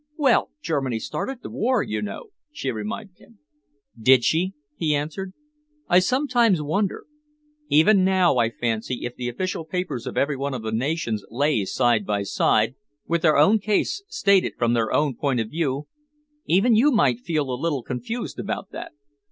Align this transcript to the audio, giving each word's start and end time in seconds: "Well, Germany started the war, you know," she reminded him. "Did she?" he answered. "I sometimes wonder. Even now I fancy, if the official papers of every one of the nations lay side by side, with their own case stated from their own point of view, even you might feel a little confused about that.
"Well, 0.17 0.49
Germany 0.63 0.97
started 0.97 1.43
the 1.43 1.51
war, 1.51 1.83
you 1.83 2.01
know," 2.01 2.31
she 2.51 2.71
reminded 2.71 3.19
him. 3.19 3.37
"Did 3.95 4.23
she?" 4.23 4.53
he 4.75 4.95
answered. 4.95 5.31
"I 5.87 5.99
sometimes 5.99 6.59
wonder. 6.59 7.05
Even 7.69 8.03
now 8.03 8.37
I 8.37 8.49
fancy, 8.49 9.05
if 9.05 9.15
the 9.15 9.29
official 9.29 9.63
papers 9.63 10.07
of 10.07 10.17
every 10.17 10.35
one 10.35 10.55
of 10.55 10.63
the 10.63 10.71
nations 10.71 11.23
lay 11.29 11.65
side 11.65 12.03
by 12.07 12.23
side, 12.23 12.73
with 13.05 13.21
their 13.21 13.37
own 13.37 13.59
case 13.59 14.01
stated 14.07 14.53
from 14.57 14.73
their 14.73 14.91
own 14.91 15.13
point 15.15 15.39
of 15.39 15.51
view, 15.51 15.85
even 16.47 16.75
you 16.75 16.89
might 16.91 17.19
feel 17.19 17.51
a 17.51 17.53
little 17.53 17.83
confused 17.83 18.39
about 18.39 18.71
that. 18.71 18.93